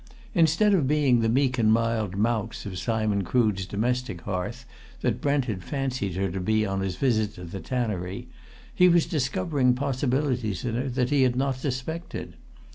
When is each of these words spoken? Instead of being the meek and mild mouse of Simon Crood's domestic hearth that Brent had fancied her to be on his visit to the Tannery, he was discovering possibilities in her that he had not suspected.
Instead 0.33 0.73
of 0.73 0.87
being 0.87 1.19
the 1.19 1.29
meek 1.29 1.59
and 1.59 1.71
mild 1.71 2.17
mouse 2.17 2.65
of 2.65 2.79
Simon 2.79 3.23
Crood's 3.23 3.67
domestic 3.67 4.21
hearth 4.21 4.65
that 5.01 5.21
Brent 5.21 5.45
had 5.45 5.63
fancied 5.63 6.15
her 6.15 6.31
to 6.31 6.39
be 6.39 6.65
on 6.65 6.81
his 6.81 6.95
visit 6.95 7.35
to 7.35 7.43
the 7.43 7.59
Tannery, 7.59 8.25
he 8.73 8.89
was 8.89 9.05
discovering 9.05 9.75
possibilities 9.75 10.65
in 10.65 10.73
her 10.73 10.89
that 10.89 11.11
he 11.11 11.21
had 11.21 11.35
not 11.35 11.57
suspected. 11.57 12.35